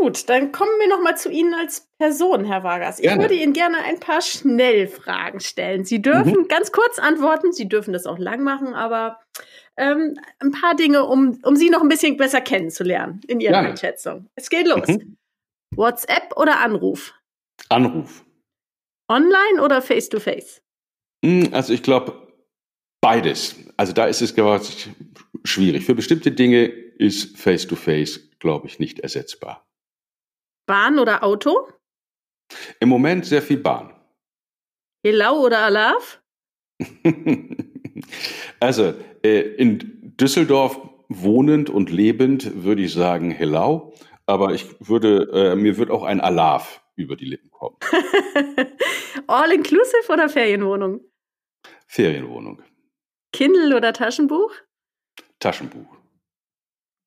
[0.01, 2.99] Gut, dann kommen wir noch mal zu Ihnen als Person, Herr Vargas.
[2.99, 3.23] Ich gerne.
[3.23, 5.85] würde Ihnen gerne ein paar Schnellfragen stellen.
[5.85, 6.49] Sie dürfen mhm.
[6.49, 7.53] ganz kurz antworten.
[7.53, 9.21] Sie dürfen das auch lang machen, aber
[9.77, 13.71] ähm, ein paar Dinge, um, um Sie noch ein bisschen besser kennenzulernen in Ihrer gerne.
[13.71, 14.29] Einschätzung.
[14.37, 14.87] Es geht los.
[14.87, 15.17] Mhm.
[15.75, 17.15] WhatsApp oder Anruf?
[17.69, 18.25] Anruf.
[19.11, 20.63] Online oder Face-to-Face?
[21.25, 21.53] -face?
[21.53, 22.29] Also ich glaube
[23.01, 23.57] beides.
[23.77, 24.35] Also da ist es
[25.45, 25.85] schwierig.
[25.85, 29.68] Für bestimmte Dinge ist Face-to-Face, glaube ich, nicht ersetzbar.
[30.69, 31.69] Bahn oder Auto?
[32.79, 33.93] Im Moment sehr viel Bahn.
[35.03, 36.23] Helau oder Alaf?
[38.61, 40.79] also, äh, in Düsseldorf
[41.09, 43.95] wohnend und lebend würde ich sagen Helau,
[44.27, 47.77] aber ich würde, äh, mir wird auch ein Alaf über die Lippen kommen.
[49.27, 51.01] All-inclusive oder Ferienwohnung?
[51.87, 52.63] Ferienwohnung.
[53.33, 54.53] Kindle oder Taschenbuch?
[55.39, 55.97] Taschenbuch.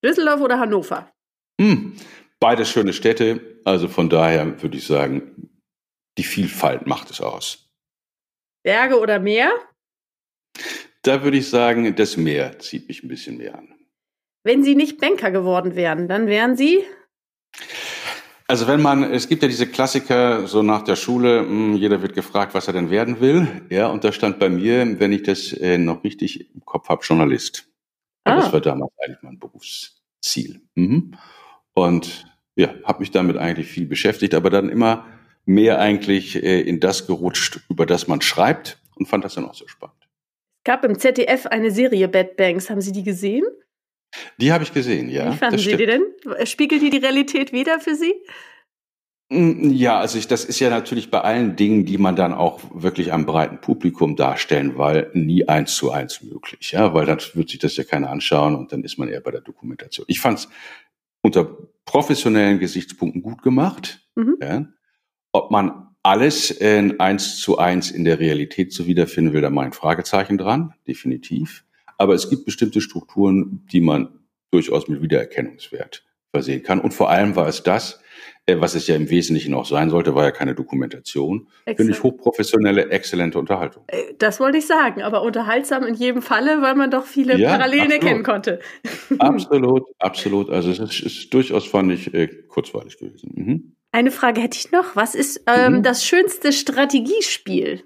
[0.04, 1.12] Düsseldorf oder Hannover?
[1.60, 1.96] Hm,
[2.42, 5.50] beides schöne Städte, also von daher würde ich sagen,
[6.18, 7.70] die Vielfalt macht es aus.
[8.64, 9.52] Berge oder Meer?
[11.04, 13.74] Da würde ich sagen, das Meer zieht mich ein bisschen mehr an.
[14.44, 16.84] Wenn Sie nicht Banker geworden wären, dann wären Sie?
[18.48, 22.14] Also wenn man, es gibt ja diese Klassiker so nach der Schule, hm, jeder wird
[22.14, 23.48] gefragt, was er denn werden will.
[23.70, 27.04] Ja, und da stand bei mir, wenn ich das äh, noch richtig im Kopf habe,
[27.04, 27.68] Journalist.
[28.26, 28.36] Ah.
[28.36, 30.62] Das war damals eigentlich mein Berufsziel.
[30.76, 31.16] Mhm.
[31.74, 35.06] Und ja, habe mich damit eigentlich viel beschäftigt, aber dann immer
[35.46, 39.56] mehr eigentlich äh, in das gerutscht, über das man schreibt und fand das dann auch
[39.56, 39.96] so spannend.
[40.60, 42.70] Es gab im ZDF eine Serie Bad Banks.
[42.70, 43.46] Haben Sie die gesehen?
[44.38, 45.34] Die habe ich gesehen, ja.
[45.34, 46.04] Wie fanden Sie die denn?
[46.44, 48.14] Spiegelt die die Realität wieder für Sie?
[49.32, 52.60] Mm, ja, also ich, das ist ja natürlich bei allen Dingen, die man dann auch
[52.74, 57.50] wirklich am breiten Publikum darstellen, weil nie eins zu eins möglich, ja, weil dann wird
[57.50, 60.06] sich das ja keiner anschauen und dann ist man eher bei der Dokumentation.
[60.10, 60.50] Ich fand es
[61.22, 61.58] unter
[61.92, 64.00] professionellen Gesichtspunkten gut gemacht.
[64.16, 64.38] Mhm.
[64.42, 64.66] Ja.
[65.34, 69.66] Ob man alles in eins zu eins in der Realität so wiederfinden will, da mal
[69.66, 71.66] ein Fragezeichen dran, definitiv.
[71.98, 76.80] Aber es gibt bestimmte Strukturen, die man durchaus mit Wiedererkennungswert versehen kann.
[76.80, 78.01] Und vor allem war es das,
[78.60, 81.48] was es ja im Wesentlichen auch sein sollte, war ja keine Dokumentation.
[81.66, 83.84] Finde ich hochprofessionelle, exzellente Unterhaltung.
[83.88, 87.52] Äh, das wollte ich sagen, aber unterhaltsam in jedem Falle, weil man doch viele ja,
[87.52, 88.04] Parallelen absolut.
[88.04, 88.60] erkennen konnte.
[89.20, 90.50] Absolut, absolut.
[90.50, 93.32] Also es ist, ist durchaus, fand ich, äh, kurzweilig gewesen.
[93.36, 93.76] Mhm.
[93.92, 94.96] Eine Frage hätte ich noch.
[94.96, 95.84] Was ist ähm, mhm.
[95.84, 97.84] das schönste Strategiespiel?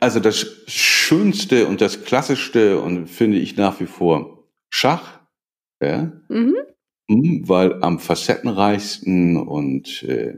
[0.00, 5.20] Also das Schönste und das Klassischste und finde ich nach wie vor Schach.
[5.82, 6.12] Ja?
[6.28, 6.56] Mhm.
[7.08, 10.34] Mhm, weil am facettenreichsten und äh,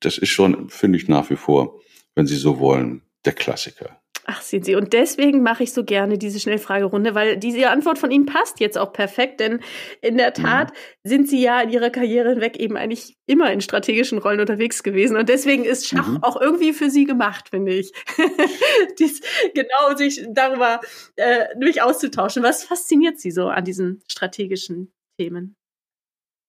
[0.00, 1.80] das ist schon, finde ich nach wie vor,
[2.14, 4.00] wenn Sie so wollen, der Klassiker.
[4.26, 4.74] Ach, sehen Sie.
[4.74, 8.78] Und deswegen mache ich so gerne diese Schnellfragerunde, weil diese Antwort von Ihnen passt jetzt
[8.78, 9.60] auch perfekt, denn
[10.00, 11.08] in der Tat mhm.
[11.08, 15.18] sind Sie ja in Ihrer Karriere hinweg eben eigentlich immer in strategischen Rollen unterwegs gewesen.
[15.18, 16.22] Und deswegen ist Schach mhm.
[16.22, 17.92] auch irgendwie für Sie gemacht, finde ich.
[18.98, 19.20] Dies,
[19.54, 20.80] genau, sich darüber
[21.16, 22.42] äh, durch auszutauschen.
[22.42, 25.56] Was fasziniert Sie so an diesen strategischen Themen?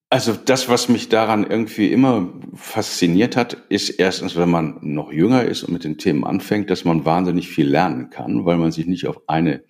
[0.10, 5.44] Also das, was mich daran irgendwie immer fasziniert hat, ist erstens, wenn man noch jünger
[5.44, 8.86] ist und mit den Themen anfängt, dass man wahnsinnig viel lernen kann, weil man sich
[8.86, 9.64] nicht auf eine,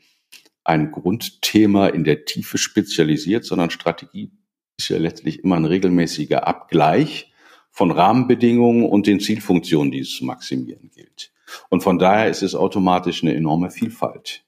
[0.63, 4.31] ein Grundthema in der Tiefe spezialisiert, sondern Strategie
[4.77, 7.31] ist ja letztlich immer ein regelmäßiger Abgleich
[7.71, 11.31] von Rahmenbedingungen und den Zielfunktionen, die es zu maximieren gilt.
[11.69, 14.44] Und von daher ist es automatisch eine enorme Vielfalt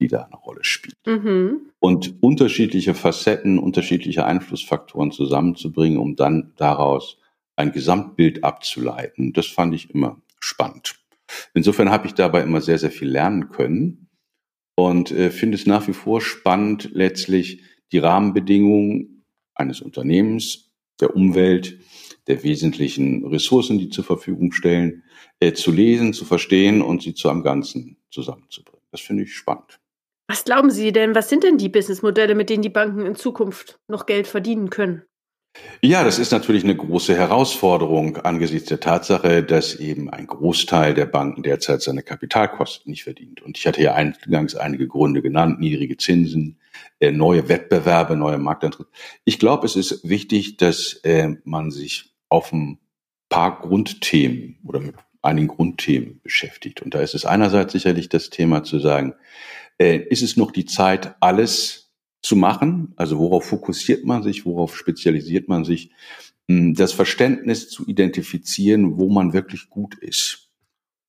[0.00, 0.96] die da eine Rolle spielt.
[1.06, 1.70] Mhm.
[1.80, 7.18] Und unterschiedliche Facetten, unterschiedliche Einflussfaktoren zusammenzubringen, um dann daraus
[7.56, 10.96] ein Gesamtbild abzuleiten, das fand ich immer spannend.
[11.54, 14.08] Insofern habe ich dabei immer sehr, sehr viel lernen können
[14.76, 21.78] und äh, finde es nach wie vor spannend, letztlich die Rahmenbedingungen eines Unternehmens, der Umwelt,
[22.28, 25.02] der wesentlichen Ressourcen, die zur Verfügung stellen,
[25.40, 28.82] äh, zu lesen, zu verstehen und sie zu einem Ganzen zusammenzubringen.
[28.90, 29.80] Das finde ich spannend.
[30.28, 33.80] Was glauben Sie denn, was sind denn die Businessmodelle, mit denen die Banken in Zukunft
[33.88, 35.02] noch Geld verdienen können?
[35.80, 41.06] Ja, das ist natürlich eine große Herausforderung angesichts der Tatsache, dass eben ein Großteil der
[41.06, 43.40] Banken derzeit seine Kapitalkosten nicht verdient.
[43.42, 46.58] Und ich hatte ja eingangs einige Gründe genannt, niedrige Zinsen,
[47.00, 48.90] äh, neue Wettbewerbe, neue Markteintritte.
[49.24, 52.78] Ich glaube, es ist wichtig, dass äh, man sich auf ein
[53.30, 56.82] paar Grundthemen oder mit einigen Grundthemen beschäftigt.
[56.82, 59.14] Und da ist es einerseits sicherlich das Thema zu sagen,
[59.78, 62.92] äh, ist es noch die Zeit, alles zu machen?
[62.96, 65.90] Also worauf fokussiert man sich, worauf spezialisiert man sich?
[66.50, 70.50] Hm, das Verständnis zu identifizieren, wo man wirklich gut ist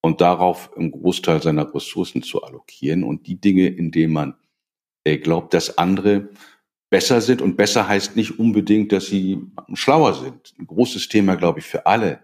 [0.02, 4.36] und darauf einen Großteil seiner Ressourcen zu allokieren und die Dinge, in denen man
[5.04, 6.30] äh, glaubt, dass andere
[6.90, 9.40] besser sind und besser heißt nicht unbedingt, dass sie
[9.74, 10.54] schlauer sind.
[10.58, 12.24] Ein großes Thema, glaube ich, für alle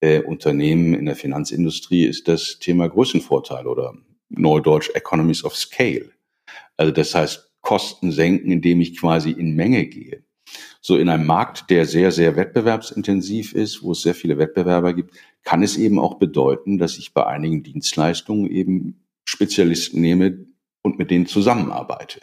[0.00, 3.94] äh, Unternehmen in der Finanzindustrie ist das Thema Größenvorteil oder
[4.30, 6.10] Neudeutsch Economies of Scale.
[6.76, 10.24] Also das heißt, Kosten senken, indem ich quasi in Menge gehe.
[10.80, 15.14] So in einem Markt, der sehr, sehr wettbewerbsintensiv ist, wo es sehr viele Wettbewerber gibt,
[15.44, 20.46] kann es eben auch bedeuten, dass ich bei einigen Dienstleistungen eben Spezialisten nehme
[20.82, 22.20] und mit denen zusammenarbeite.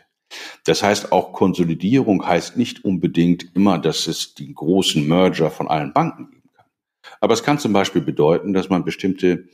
[0.65, 5.93] Das heißt, auch Konsolidierung heißt nicht unbedingt immer, dass es die großen Merger von allen
[5.93, 6.65] Banken geben kann.
[7.22, 9.48] Aber es kann zum Beispiel bedeuten, dass man bestimmte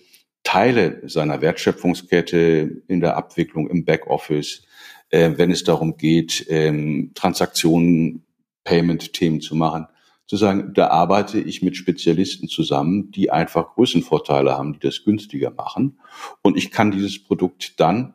[0.43, 4.65] Teile seiner Wertschöpfungskette in der Abwicklung im Backoffice,
[5.10, 8.25] äh, wenn es darum geht, ähm, Transaktionen,
[8.63, 9.88] Payment-Themen zu machen,
[10.27, 15.51] zu sagen, da arbeite ich mit Spezialisten zusammen, die einfach Größenvorteile haben, die das günstiger
[15.51, 15.99] machen.
[16.41, 18.13] Und ich kann dieses Produkt dann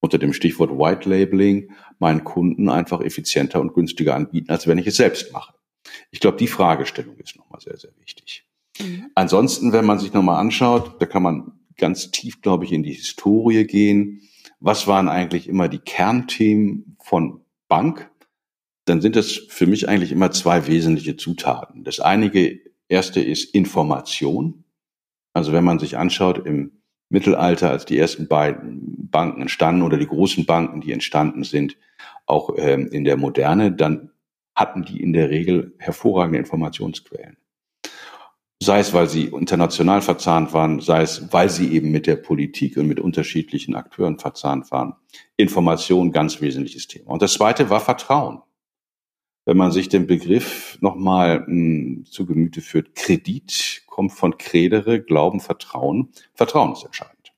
[0.00, 4.86] unter dem Stichwort White Labeling meinen Kunden einfach effizienter und günstiger anbieten, als wenn ich
[4.86, 5.54] es selbst mache.
[6.10, 8.44] Ich glaube, die Fragestellung ist nochmal sehr, sehr wichtig.
[8.80, 9.10] Mhm.
[9.14, 12.92] Ansonsten, wenn man sich nochmal anschaut, da kann man ganz tief, glaube ich, in die
[12.92, 14.22] Historie gehen.
[14.60, 18.10] Was waren eigentlich immer die Kernthemen von Bank?
[18.84, 21.84] Dann sind das für mich eigentlich immer zwei wesentliche Zutaten.
[21.84, 22.30] Das eine,
[22.88, 24.64] erste ist Information.
[25.32, 26.72] Also wenn man sich anschaut im
[27.10, 31.76] Mittelalter, als die ersten beiden Banken entstanden oder die großen Banken, die entstanden sind,
[32.26, 34.10] auch ähm, in der Moderne, dann
[34.54, 37.36] hatten die in der Regel hervorragende Informationsquellen
[38.60, 42.76] sei es, weil sie international verzahnt waren, sei es, weil sie eben mit der Politik
[42.76, 44.94] und mit unterschiedlichen Akteuren verzahnt waren.
[45.36, 47.10] Information, ganz wesentliches Thema.
[47.12, 48.42] Und das zweite war Vertrauen.
[49.44, 55.40] Wenn man sich den Begriff nochmal hm, zu Gemüte führt, Kredit kommt von Credere, Glauben,
[55.40, 56.10] Vertrauen.
[56.34, 57.32] Vertrauen ist entscheidend.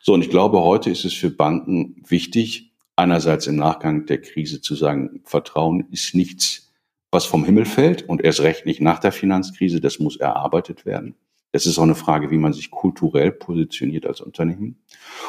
[0.00, 4.62] So, und ich glaube, heute ist es für Banken wichtig, einerseits im Nachgang der Krise
[4.62, 6.69] zu sagen, Vertrauen ist nichts
[7.10, 9.80] was vom Himmel fällt und erst recht nicht nach der Finanzkrise.
[9.80, 11.16] Das muss erarbeitet werden.
[11.52, 14.78] Es ist auch eine Frage, wie man sich kulturell positioniert als Unternehmen.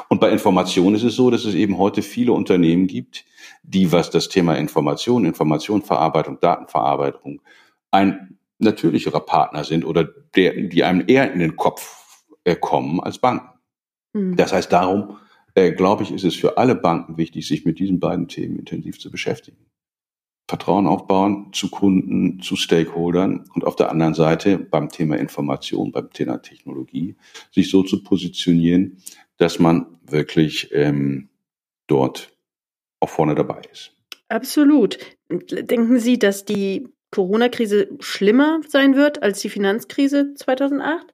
[0.08, 3.26] Und bei Information ist es so, dass es eben heute viele Unternehmen gibt,
[3.64, 7.42] die, was das Thema Information, Informationverarbeitung, Datenverarbeitung
[7.90, 13.18] ein natürlicherer Partner sind oder der, die einem eher in den Kopf äh, kommen als
[13.18, 13.50] Banken.
[14.14, 14.36] Mhm.
[14.36, 15.18] Das heißt, darum,
[15.56, 19.00] äh, glaube ich, ist es für alle Banken wichtig, sich mit diesen beiden Themen intensiv
[19.00, 19.58] zu beschäftigen.
[20.52, 26.12] Vertrauen aufbauen zu Kunden, zu Stakeholdern und auf der anderen Seite beim Thema Information, beim
[26.12, 27.16] Thema Technologie,
[27.52, 28.98] sich so zu positionieren,
[29.38, 31.30] dass man wirklich ähm,
[31.88, 32.34] dort
[33.00, 33.94] auch vorne dabei ist.
[34.28, 35.00] Absolut.
[35.30, 41.14] Denken Sie, dass die Corona-Krise schlimmer sein wird als die Finanzkrise 2008?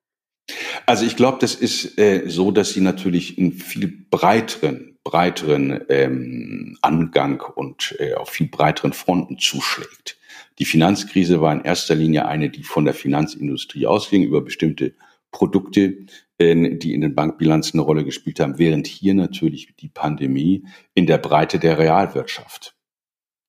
[0.87, 6.77] Also ich glaube, das ist äh, so, dass sie natürlich einen viel breiteren, breiteren ähm,
[6.81, 10.17] Angang und äh, auf viel breiteren Fronten zuschlägt.
[10.59, 14.95] Die Finanzkrise war in erster Linie eine, die von der Finanzindustrie ausging, über bestimmte
[15.31, 16.07] Produkte,
[16.39, 21.07] äh, die in den Bankbilanzen eine Rolle gespielt haben, während hier natürlich die Pandemie in
[21.07, 22.75] der Breite der Realwirtschaft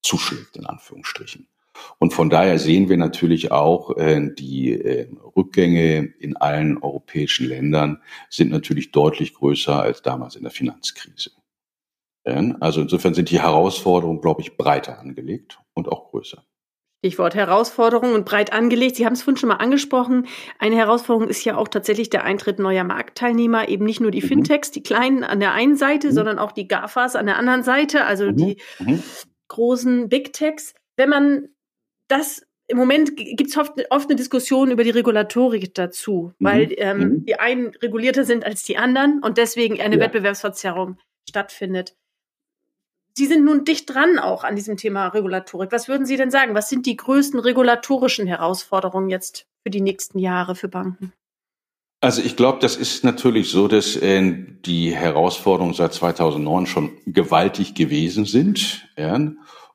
[0.01, 1.49] zuschlägt, in Anführungsstrichen.
[1.99, 8.01] Und von daher sehen wir natürlich auch, äh, die äh, Rückgänge in allen europäischen Ländern
[8.31, 11.33] sind natürlich deutlich größer als damals in der Finanzkrise.
[12.61, 16.45] Also insofern sind die Herausforderungen, glaube ich, breiter angelegt und auch größer.
[17.05, 18.97] Stichwort Herausforderung und breit angelegt.
[18.97, 20.27] Sie haben es vorhin schon mal angesprochen.
[20.59, 24.27] Eine Herausforderung ist ja auch tatsächlich der Eintritt neuer Marktteilnehmer, eben nicht nur die mhm.
[24.27, 26.13] Fintechs, die kleinen an der einen Seite, mhm.
[26.13, 28.37] sondern auch die GAFAs an der anderen Seite, also mhm.
[28.37, 29.03] die mhm.
[29.47, 30.75] großen Big Techs.
[30.97, 31.49] Wenn man
[32.09, 36.45] das im Moment gibt es oft, oft, eine Diskussion über die Regulatorik dazu, mhm.
[36.45, 37.27] weil ähm, mhm.
[37.27, 40.03] die einen regulierter sind als die anderen und deswegen eine ja.
[40.03, 41.95] Wettbewerbsverzerrung stattfindet.
[43.19, 45.73] Sie sind nun dicht dran auch an diesem Thema Regulatorik.
[45.73, 46.55] Was würden Sie denn sagen?
[46.55, 51.13] Was sind die größten regulatorischen Herausforderungen jetzt für die nächsten Jahre für Banken?
[52.01, 57.75] Also ich glaube, das ist natürlich so, dass äh, die Herausforderungen seit 2009 schon gewaltig
[57.75, 58.89] gewesen sind.
[58.97, 59.21] Ja?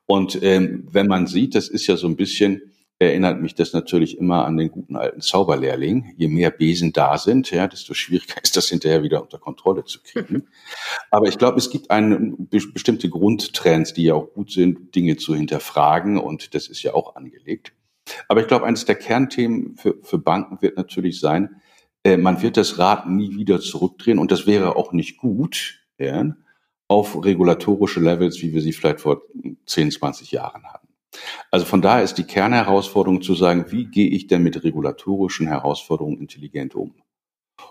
[0.06, 2.73] Und ähm, wenn man sieht, das ist ja so ein bisschen,
[3.04, 6.14] erinnert mich das natürlich immer an den guten alten Zauberlehrling.
[6.16, 10.00] Je mehr Besen da sind, ja, desto schwieriger ist das hinterher wieder unter Kontrolle zu
[10.02, 10.48] kriegen.
[11.10, 15.34] Aber ich glaube, es gibt eine bestimmte Grundtrends, die ja auch gut sind, Dinge zu
[15.34, 17.72] hinterfragen und das ist ja auch angelegt.
[18.28, 21.60] Aber ich glaube, eines der Kernthemen für, für Banken wird natürlich sein,
[22.04, 25.80] äh, man wird das Rad nie wieder zurückdrehen und das wäre auch nicht gut.
[25.98, 26.34] Ja,
[26.88, 29.22] auf regulatorische Levels, wie wir sie vielleicht vor
[29.66, 30.83] 10, 20 Jahren hatten.
[31.50, 36.18] Also von daher ist die Kernherausforderung zu sagen, wie gehe ich denn mit regulatorischen Herausforderungen
[36.18, 36.94] intelligent um?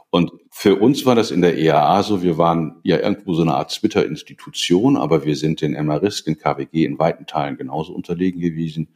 [0.10, 3.56] Und für uns war das in der EAA so, wir waren ja irgendwo so eine
[3.56, 8.90] Art Twitter-Institution, aber wir sind den MRIS, den KWG in weiten Teilen genauso unterlegen gewesen.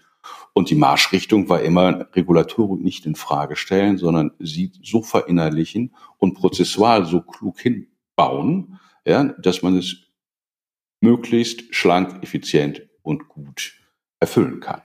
[0.53, 6.36] Und die Marschrichtung war immer Regulatorik nicht in Frage stellen, sondern sie so verinnerlichen und
[6.36, 9.95] prozessual so klug hinbauen, ja, dass man es
[11.01, 13.73] möglichst schlank, effizient und gut
[14.19, 14.82] erfüllen kann.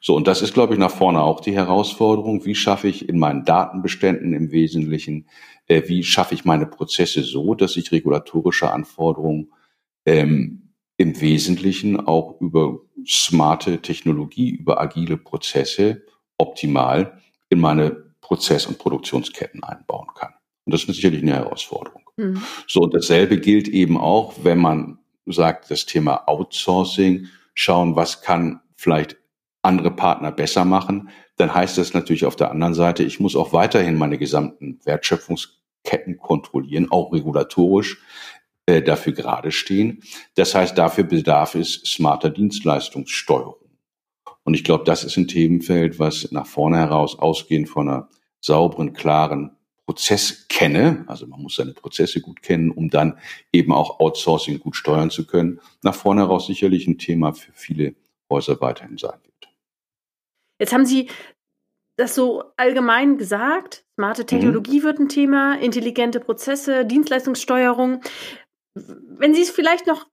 [0.00, 2.44] So, und das ist, glaube ich, nach vorne auch die Herausforderung.
[2.44, 5.28] Wie schaffe ich in meinen Datenbeständen im Wesentlichen,
[5.66, 9.52] äh, wie schaffe ich meine Prozesse so, dass ich regulatorische Anforderungen
[10.04, 16.02] ähm, im Wesentlichen auch über smarte Technologie, über agile Prozesse
[16.38, 20.34] optimal in meine Prozess- und Produktionsketten einbauen kann.
[20.64, 22.02] Und das ist sicherlich eine Herausforderung.
[22.16, 22.42] Mhm.
[22.66, 28.60] So, und dasselbe gilt eben auch, wenn man sagt, das Thema Outsourcing, schauen, was kann
[28.76, 29.16] vielleicht
[29.62, 33.52] andere Partner besser machen, dann heißt das natürlich auf der anderen Seite, ich muss auch
[33.52, 38.00] weiterhin meine gesamten Wertschöpfungsketten kontrollieren, auch regulatorisch
[38.66, 40.02] äh, dafür gerade stehen.
[40.36, 43.56] Das heißt, dafür bedarf es smarter Dienstleistungssteuerung.
[44.44, 48.08] Und ich glaube, das ist ein Themenfeld, was nach vorne heraus ausgehend von einer
[48.40, 49.55] sauberen, klaren
[49.86, 53.18] Prozess kenne, also man muss seine Prozesse gut kennen, um dann
[53.52, 57.94] eben auch Outsourcing gut steuern zu können, nach vorne heraus sicherlich ein Thema für viele
[58.28, 59.48] Häuser weiterhin sein wird.
[60.58, 61.08] Jetzt haben Sie
[61.96, 63.84] das so allgemein gesagt.
[63.94, 64.26] Smarte mhm.
[64.26, 64.84] Technologie mhm.
[64.84, 68.00] wird ein Thema, intelligente Prozesse, Dienstleistungssteuerung.
[68.74, 70.06] Wenn Sie es vielleicht noch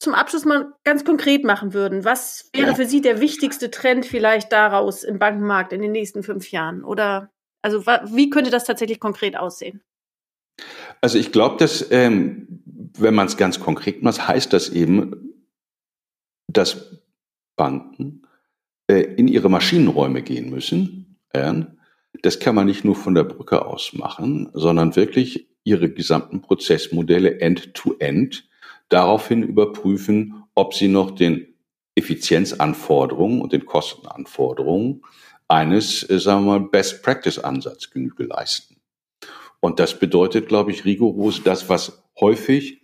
[0.00, 2.74] zum Abschluss mal ganz konkret machen würden, was wäre ja.
[2.74, 6.84] für Sie der wichtigste Trend vielleicht daraus im Bankenmarkt in den nächsten fünf Jahren?
[6.84, 7.30] Oder
[7.62, 9.82] also wie könnte das tatsächlich konkret aussehen?
[11.00, 12.62] Also ich glaube, dass ähm,
[12.98, 15.34] wenn man es ganz konkret macht, heißt das eben,
[16.48, 17.00] dass
[17.56, 18.22] Banken
[18.88, 21.18] äh, in ihre Maschinenräume gehen müssen.
[21.30, 21.62] Äh,
[22.22, 27.40] das kann man nicht nur von der Brücke aus machen, sondern wirklich ihre gesamten Prozessmodelle
[27.40, 28.42] end-to-end -end
[28.88, 31.54] daraufhin überprüfen, ob sie noch den
[31.94, 35.02] Effizienzanforderungen und den Kostenanforderungen
[35.50, 38.76] eines, äh, sagen wir mal, Best Practice Ansatz Genüge leisten.
[39.60, 42.80] Und das bedeutet, glaube ich, rigoros das, was häufig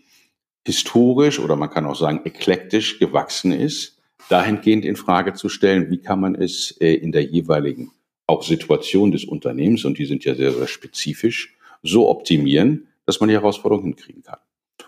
[0.66, 5.98] historisch oder man kann auch sagen eklektisch gewachsen ist, dahingehend in Frage zu stellen, wie
[5.98, 7.92] kann man es äh, in der jeweiligen
[8.26, 13.28] auch Situation des Unternehmens, und die sind ja sehr, sehr spezifisch, so optimieren, dass man
[13.28, 14.40] die Herausforderung hinkriegen kann.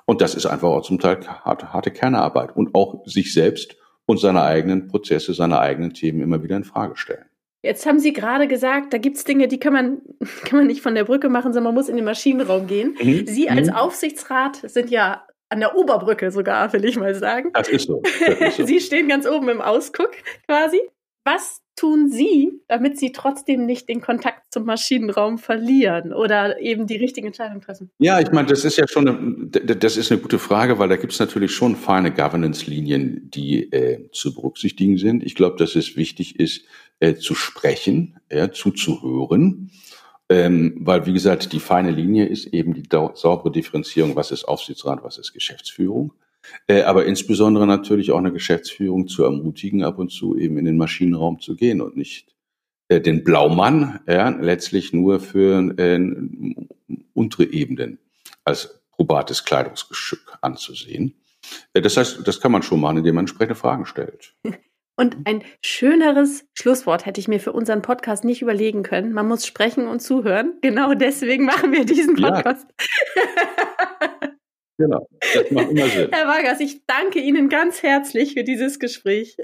[0.05, 3.77] Und das ist einfach auch zum Teil harte, harte Kernarbeit und auch sich selbst
[4.07, 7.28] und seine eigenen Prozesse, seine eigenen Themen immer wieder in Frage stellen.
[7.63, 10.03] Jetzt haben Sie gerade gesagt, da gibt es Dinge, die kann man,
[10.45, 12.97] kann man nicht von der Brücke machen, sondern man muss in den Maschinenraum gehen.
[13.01, 13.27] Mhm.
[13.27, 13.75] Sie als mhm.
[13.75, 17.51] Aufsichtsrat sind ja an der Oberbrücke sogar, will ich mal sagen.
[17.55, 18.03] Das ist so.
[18.03, 18.67] Das ist so.
[18.67, 20.11] Sie stehen ganz oben im Ausguck
[20.47, 20.81] quasi.
[21.25, 26.97] Was tun Sie, damit Sie trotzdem nicht den Kontakt zum Maschinenraum verlieren oder eben die
[26.97, 27.91] richtige Entscheidung treffen?
[27.99, 30.97] Ja, ich meine, das ist ja schon eine, das ist eine gute Frage, weil da
[30.97, 35.23] gibt es natürlich schon feine Governance-Linien, die äh, zu berücksichtigen sind.
[35.23, 36.65] Ich glaube, dass es wichtig ist,
[37.01, 39.71] äh, zu sprechen, ja, zuzuhören.
[40.31, 45.03] Ähm, weil, wie gesagt, die feine Linie ist eben die saubere Differenzierung, was ist Aufsichtsrat,
[45.03, 46.13] was ist Geschäftsführung.
[46.67, 50.77] Äh, aber insbesondere natürlich auch eine Geschäftsführung zu ermutigen, ab und zu eben in den
[50.77, 52.35] Maschinenraum zu gehen und nicht
[52.89, 55.99] äh, den Blaumann ja, letztlich nur für äh,
[57.15, 57.99] untere Ebenen
[58.45, 61.15] als probates Kleidungsstück anzusehen.
[61.73, 64.35] Äh, das heißt, das kann man schon machen, indem man entsprechende Fragen stellt.
[64.99, 69.13] Und ein schöneres Schlusswort hätte ich mir für unseren Podcast nicht überlegen können.
[69.13, 70.59] Man muss sprechen und zuhören.
[70.61, 72.67] Genau deswegen machen wir diesen Podcast.
[73.17, 73.23] Ja.
[74.81, 76.09] Genau, das macht immer Sinn.
[76.13, 79.37] Herr Vargas, ich danke Ihnen ganz herzlich für dieses Gespräch.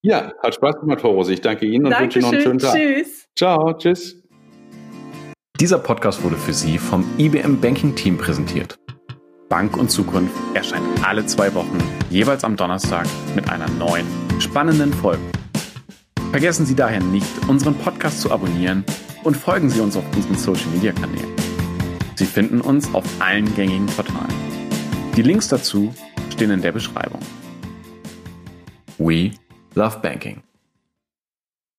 [0.00, 1.34] Ja, hat Spaß gemacht, Frau Rose.
[1.34, 2.22] Ich danke Ihnen und Dankeschön.
[2.22, 3.04] wünsche Ihnen noch einen schönen Tag.
[3.04, 3.28] Tschüss.
[3.36, 4.22] Ciao, tschüss.
[5.60, 8.78] Dieser Podcast wurde für Sie vom IBM Banking Team präsentiert.
[9.48, 11.78] Bank und Zukunft erscheint alle zwei Wochen,
[12.10, 14.06] jeweils am Donnerstag, mit einer neuen,
[14.40, 15.22] spannenden Folge.
[16.32, 18.84] Vergessen Sie daher nicht, unseren Podcast zu abonnieren
[19.22, 21.32] und folgen Sie uns auf unseren Social Media Kanälen.
[22.16, 24.34] Sie finden uns auf allen gängigen Portalen.
[25.16, 25.94] Die Links dazu
[26.32, 27.20] stehen in der Beschreibung.
[28.98, 29.30] We
[29.74, 30.45] love banking.